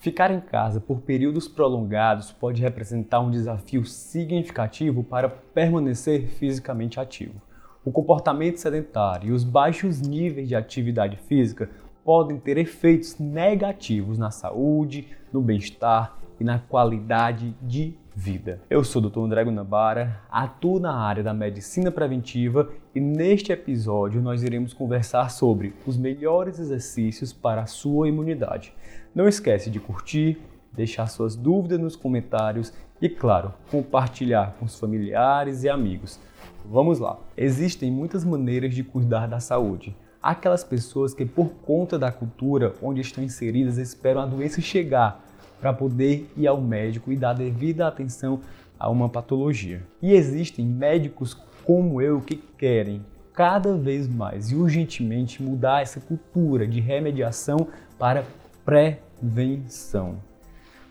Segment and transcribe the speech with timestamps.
[0.00, 7.38] Ficar em casa por períodos prolongados pode representar um desafio significativo para permanecer fisicamente ativo.
[7.84, 11.68] O comportamento sedentário e os baixos níveis de atividade física
[12.02, 18.60] podem ter efeitos negativos na saúde, no bem-estar e na qualidade de vida.
[18.68, 19.20] Eu sou o Dr.
[19.20, 25.74] André Guanabara, atuo na área da medicina preventiva e neste episódio nós iremos conversar sobre
[25.86, 28.74] os melhores exercícios para a sua imunidade.
[29.14, 30.38] Não esquece de curtir,
[30.72, 36.20] deixar suas dúvidas nos comentários e, claro, compartilhar com os familiares e amigos.
[36.64, 37.18] Vamos lá!
[37.36, 39.96] Existem muitas maneiras de cuidar da saúde.
[40.22, 45.24] Aquelas pessoas que, por conta da cultura onde estão inseridas, esperam a doença chegar
[45.60, 48.40] para poder ir ao médico e dar devida atenção
[48.78, 49.82] a uma patologia.
[50.00, 56.66] E existem médicos como eu que querem cada vez mais e urgentemente mudar essa cultura
[56.66, 57.68] de remediação
[57.98, 58.24] para
[58.64, 60.16] prevenção.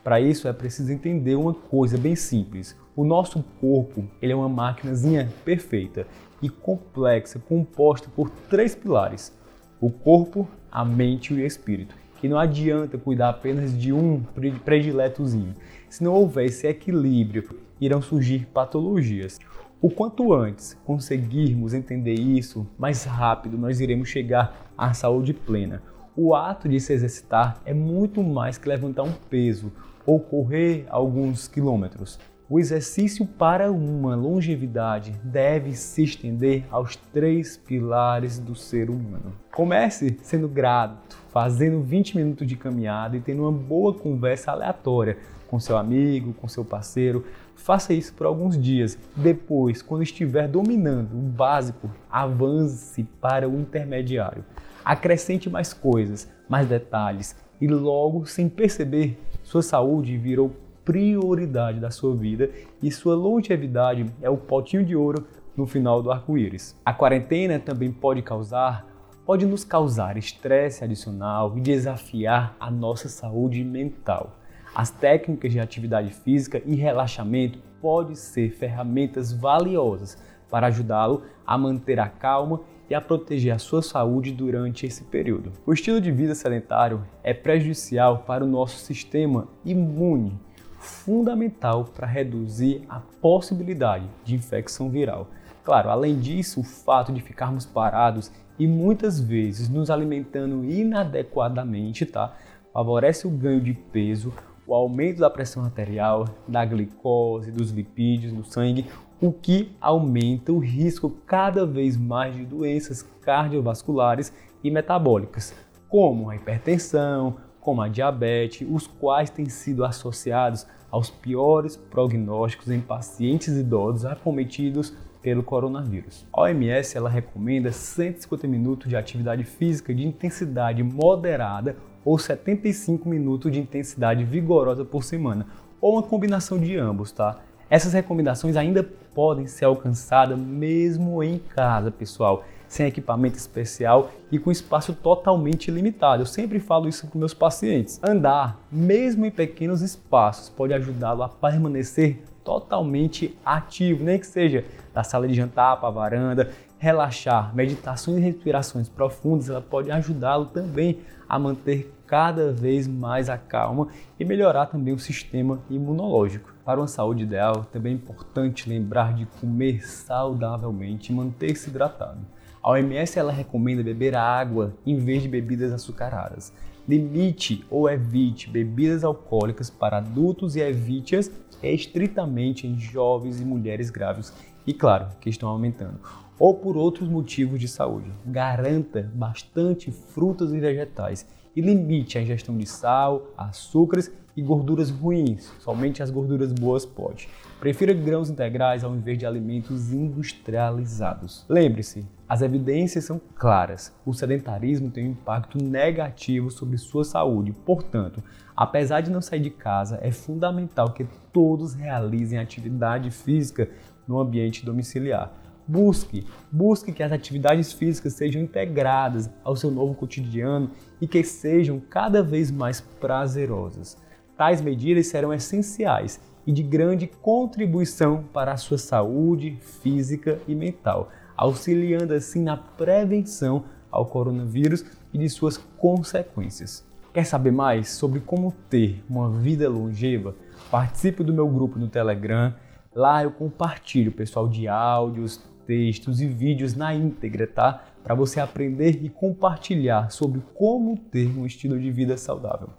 [0.03, 2.75] Para isso é preciso entender uma coisa bem simples.
[2.95, 6.07] O nosso corpo ele é uma máquinazinha perfeita
[6.41, 9.35] e complexa, composta por três pilares:
[9.79, 11.95] o corpo, a mente e o espírito.
[12.21, 14.21] E não adianta cuidar apenas de um
[14.65, 15.55] prediletozinho.
[15.89, 19.39] Se não houver esse equilíbrio, irão surgir patologias.
[19.81, 25.81] O quanto antes conseguirmos entender isso, mais rápido nós iremos chegar à saúde plena.
[26.15, 29.71] O ato de se exercitar é muito mais que levantar um peso
[30.05, 32.19] ou correr alguns quilômetros.
[32.51, 39.33] O exercício para uma longevidade deve se estender aos três pilares do ser humano.
[39.53, 45.59] Comece sendo grato, fazendo 20 minutos de caminhada e tendo uma boa conversa aleatória com
[45.59, 47.23] seu amigo, com seu parceiro.
[47.55, 48.97] Faça isso por alguns dias.
[49.15, 54.43] Depois, quando estiver dominando o básico, avance para o intermediário.
[54.83, 60.55] Acrescente mais coisas, mais detalhes e logo, sem perceber, sua saúde virou
[60.89, 62.49] prioridade da sua vida
[62.81, 65.23] e sua longevidade é o potinho de ouro
[65.55, 66.75] no final do arco-íris.
[66.83, 68.87] A quarentena também pode causar,
[69.23, 74.39] pode nos causar estresse adicional e desafiar a nossa saúde mental.
[74.73, 80.17] As técnicas de atividade física e relaxamento podem ser ferramentas valiosas
[80.49, 85.51] para ajudá-lo a manter a calma e a proteger a sua saúde durante esse período.
[85.67, 90.39] O estilo de vida sedentário é prejudicial para o nosso sistema imune,
[90.79, 95.27] fundamental para reduzir a possibilidade de infecção viral.
[95.63, 102.33] Claro, além disso, o fato de ficarmos parados e muitas vezes nos alimentando inadequadamente, tá?
[102.73, 104.33] Favorece o ganho de peso,
[104.65, 108.85] o aumento da pressão arterial, da glicose, dos lipídios no sangue,
[109.21, 115.53] o que aumenta o risco cada vez mais de doenças cardiovasculares e metabólicas,
[115.89, 117.37] como a hipertensão,
[117.69, 124.91] como a diabetes, os quais têm sido associados aos piores prognósticos em pacientes idosos acometidos
[125.21, 126.25] pelo coronavírus.
[126.33, 133.51] A OMS ela recomenda 150 minutos de atividade física de intensidade moderada ou 75 minutos
[133.51, 135.45] de intensidade vigorosa por semana,
[135.79, 137.37] ou uma combinação de ambos, tá?
[137.69, 144.51] Essas recomendações ainda podem ser alcançadas mesmo em casa, pessoal, sem equipamento especial e com
[144.51, 146.21] espaço totalmente limitado.
[146.21, 147.99] Eu sempre falo isso para meus pacientes.
[148.01, 154.63] Andar, mesmo em pequenos espaços, pode ajudá-lo a permanecer totalmente ativo, nem que seja
[154.93, 160.45] da sala de jantar para a varanda, relaxar, meditações e respirações profundas, ela pode ajudá-lo
[160.45, 166.51] também a manter cada vez mais a calma e melhorar também o sistema imunológico.
[166.65, 172.19] Para uma saúde ideal, também é importante lembrar de comer saudavelmente e manter-se hidratado.
[172.61, 176.53] A OMS ela recomenda beber água em vez de bebidas açucaradas.
[176.87, 181.31] Limite ou evite bebidas alcoólicas para adultos e evite-as
[181.63, 184.33] estritamente em jovens e mulheres grávidas
[184.67, 185.99] e, claro, que estão aumentando,
[186.37, 188.11] ou por outros motivos de saúde.
[188.25, 191.25] Garanta bastante frutas e vegetais
[191.55, 195.51] e limite a ingestão de sal, açúcares e gorduras ruins.
[195.59, 197.27] Somente as gorduras boas pode.
[197.59, 201.45] Prefira grãos integrais ao invés de alimentos industrializados.
[201.49, 203.93] Lembre-se, as evidências são claras.
[204.05, 207.51] O sedentarismo tem um impacto negativo sobre sua saúde.
[207.51, 208.23] Portanto,
[208.55, 213.69] apesar de não sair de casa, é fundamental que todos realizem atividade física
[214.07, 215.33] no ambiente domiciliar.
[215.67, 221.79] Busque, busque que as atividades físicas sejam integradas ao seu novo cotidiano e que sejam
[221.79, 223.97] cada vez mais prazerosas.
[224.39, 231.09] Tais medidas serão essenciais e de grande contribuição para a sua saúde física e mental,
[231.35, 236.87] auxiliando assim na prevenção ao coronavírus e de suas consequências.
[237.13, 240.33] Quer saber mais sobre como ter uma vida longeva?
[240.71, 242.55] Participe do meu grupo no Telegram.
[242.95, 247.83] Lá eu compartilho, pessoal, de áudios, textos e vídeos na íntegra, tá?
[248.01, 252.69] Para você aprender e compartilhar sobre como ter um estilo de vida saudável.